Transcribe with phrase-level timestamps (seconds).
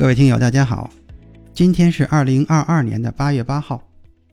[0.00, 0.90] 各位听友，大家好，
[1.52, 3.86] 今天是二零二二年的八月八号，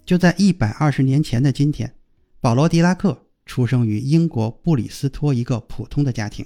[0.05, 1.93] 就在一百二十年前的今天，
[2.39, 6.45] 保罗·狄拉克出生于英国布里斯托一个普通的家庭。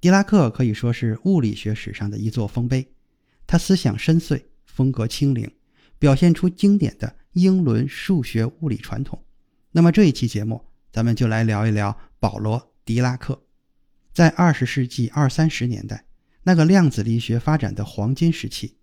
[0.00, 2.86] 狄拉克可以说是物理学史上的一座丰碑，
[3.48, 5.50] 他思想深邃，风格清灵，
[5.98, 9.20] 表现出经典的英伦数学物理传统。
[9.72, 13.42] 那么这一期节目，咱们就来聊一聊保罗·狄拉克，
[14.12, 16.04] 在二十世纪二三十年代。
[16.44, 18.76] 那个量子力学发展的黄金时期，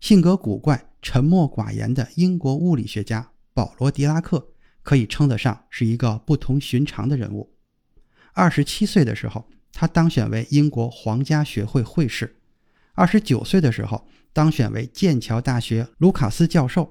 [0.00, 4.48] 性格古怪、沉默寡言的英国物理学家保罗·狄拉克
[4.82, 7.52] 可以称得上是一个不同寻常的人物。
[8.32, 12.26] 二十七岁的时候，他当选为英国皇家学会会士；
[12.94, 16.82] 二十九岁的时候，当选为剑桥大学卢卡斯教授；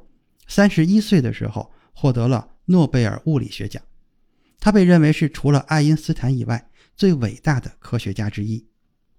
[0.47, 3.83] 三十一岁的时候，获得了诺贝尔物理学奖。
[4.61, 8.66] 他被认为是除了爱因斯坦以外最伟大的科学家之一。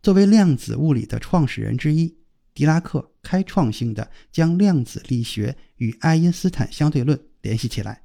[0.07, 2.17] 作为量子物理的创始人之一，
[2.55, 8.03] 狄拉克开创性的将量子力学与爱因斯坦相对论联系起来，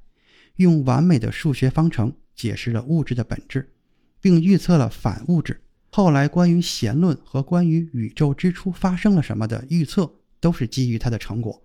[0.56, 3.72] 用完美的数学方程解释了物质的本质，
[4.20, 5.62] 并预测了反物质。
[5.90, 11.62] 后来关于弦论和关于宇宙之初发生了什么的预测，都是基于他的成果。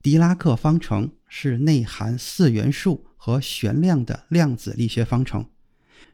[0.00, 5.44] 狄拉克方程是内含四元素和旋量的量子力学方程，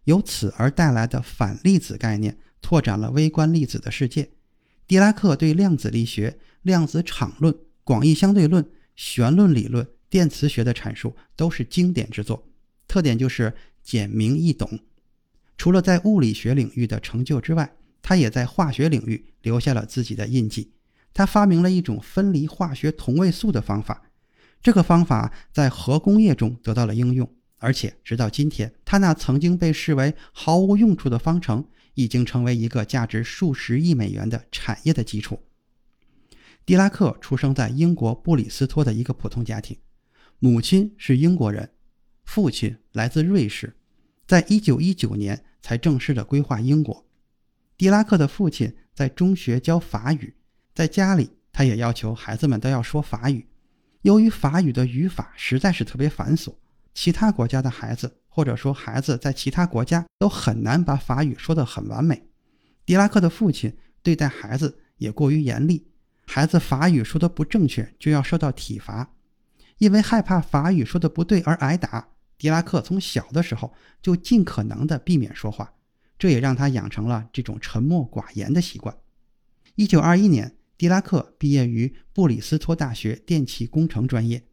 [0.04, 2.38] 由此而带来的反粒子概念。
[2.66, 4.28] 拓展了微观粒子的世界。
[4.88, 12.48] 狄拉克对量子力学、量子场论、广义相对论、弦论理论、电磁学的阐述都是经典之作，
[12.88, 14.80] 特点就是简明易懂。
[15.56, 17.72] 除了在物理学领域的成就之外，
[18.02, 20.72] 他也在化学领域留下了自己的印记。
[21.14, 24.10] 他发明了一种分离化学同位素的方法，
[24.60, 27.32] 这个方法在核工业中得到了应用，
[27.66, 31.66] 而且直到今天，他那曾经被视为毫无用处的方程。
[31.96, 35.40] 已经成为一个价值数十亿美元的产业的基础。
[36.66, 39.78] 狄拉克出生在英国布里斯托的一个普通家庭，
[40.38, 41.70] 母亲是英国人，
[42.26, 43.74] 父亲来自瑞士，
[44.26, 47.06] 在一九一九年才正式的规划英国。
[47.78, 50.34] 狄拉克的父亲在中学教法语，
[50.74, 53.46] 在家里他也要求孩子们都要说法语。
[54.02, 56.54] 由于法语的语法实在是特别繁琐，
[56.96, 58.16] 其他国家的孩子。
[58.36, 62.28] 或者说，孩子在其他国家都很难把法语说得很完美。
[62.84, 65.88] 狄拉克的父亲对待孩子也过于严厉，
[66.26, 69.14] 孩子法语说的不正确就要受到体罚。
[69.78, 75.72] 因为害怕法语说的不对而挨打，狄拉克从小的时候就尽可能的避免说话，
[76.18, 78.94] 这也让他养成了这种沉默寡言的习惯。
[79.76, 84.45] 一九二一年，狄拉克毕业于布里斯托大学电气工程专业。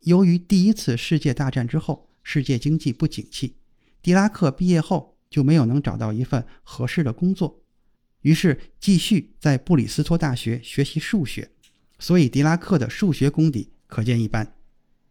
[0.00, 3.56] 由于第一次世界大战之后，世界经济不景气，
[4.00, 7.60] 狄拉克毕业后就没有能找到一份合适的工作，
[8.22, 11.50] 于是继续在布里斯托大学学习数学，
[11.98, 14.54] 所以狄拉克的数学功底可见一斑。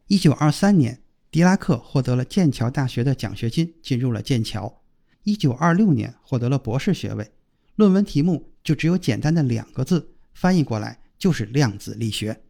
[0.07, 4.81] 一九二三年，狄拉克获得了剑桥大学的奖学金，进入了剑桥。
[5.23, 7.31] 一九二六年获得了博士学位，
[7.75, 12.41] 论文题目就只有简单的两个字，翻译过来就是量子力学。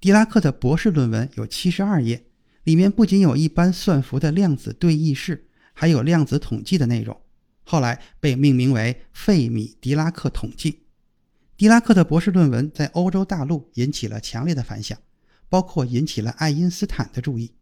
[0.00, 2.26] 狄拉克的博士论文有七十二页。
[2.64, 7.16] 里面不仅有一般算符的量子对义式，还有量子统计的内容，
[7.62, 10.82] 后来被命名为费米狄拉克统计。
[11.56, 14.98] 狄拉克的博士论文在欧洲大陆引起了强烈的反响，
[15.48, 17.52] 包括引起了爱因斯坦的注意。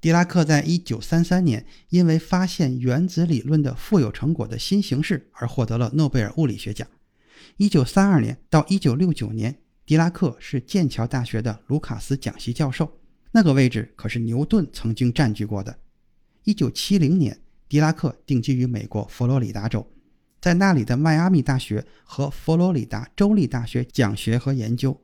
[0.00, 6.88] 狄拉克在一九三三年因为发现原子理论的富有成果的新形式而获得了诺贝尔物理学奖。
[7.58, 13.00] 一九三二年到一九六九年，狄拉克是剑桥大学的卢卡斯讲席教授。
[13.32, 15.78] 那个位置可是牛顿曾经占据过的。
[16.44, 19.90] 一九七零年，狄拉克定居于美国佛罗里达州，
[20.40, 25.00] 在那里的迈阿密大学和佛罗里达州立大学讲学和研究。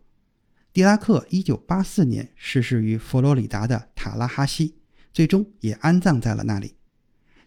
[0.72, 4.76] 狄拉克一九八四年逝世于佛罗里达的塔拉哈西，
[5.12, 6.74] 最终也安葬在了那里。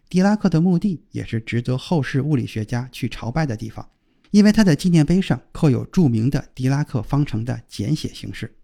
[0.08, 3.88] 狄拉克的墓地也是值得后世物理学家去朝拜的地方，
[4.32, 8.56] 因为他的纪念碑上刻有著名的狄拉克方程的简写形式。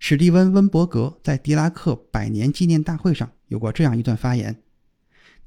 [0.00, 4.62] 史蒂温·温伯格在狄拉克百年纪念大会上有过这样一段发言：“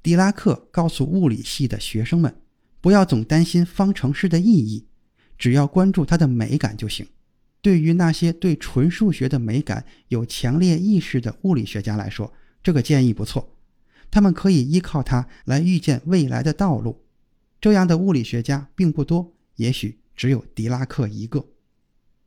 [0.02, 2.42] 狄拉克告诉物理系的学生们，
[2.80, 4.88] 不要总担心方程式的意义，
[5.38, 7.06] 只要关注它的美感就行。
[7.62, 12.34] 对于那些对纯数学的美感有强烈意识的物理学家来说，
[12.64, 13.58] 这个建议不错。
[14.10, 17.04] 他们可以依靠它来预见未来的道路。
[17.62, 21.46] 这样的物理学家并不多，也许只有狄拉克一个。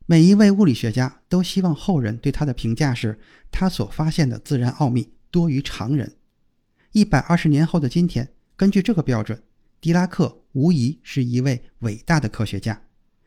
[0.05, 3.19] 每一位物理学家都希望后人对他的评价是：
[3.51, 6.15] 他所发现的自然奥秘多于常人。
[6.93, 9.43] 一百二十年后的今天，根据这个标准，
[9.81, 12.83] 狄拉克无疑是一位伟大的科学家。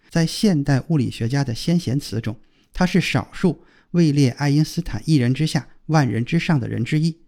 [0.08, 2.40] 在现代物理学家的先贤词中，
[2.72, 7.18] 他是少数位列爱因斯坦一人之下、万人之上的人之一。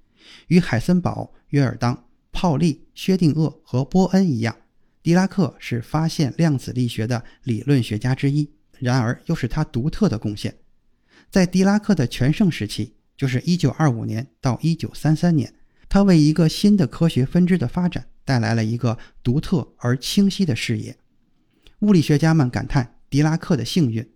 [0.47, 4.56] 与海森堡、约尔当、泡利、薛定谔和波恩一样，
[5.02, 8.50] 狄拉克是发现量子力学的理论学家之一。
[8.79, 10.56] 然而，又是他独特的贡献。
[11.31, 15.55] 在狄拉克的全盛时期，就是1925年到1933年，
[15.88, 20.97] 他为一个新的科学分支的发展带来了一个独特而清晰的视野。
[21.81, 24.11] 物理学家们感叹狄拉克的幸运，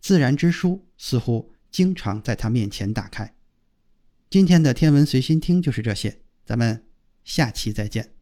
[0.00, 3.34] 自然之书似乎经常在他面前打开。
[4.30, 6.84] 今天的天文随心听就是这些，咱们
[7.24, 8.13] 下期再见。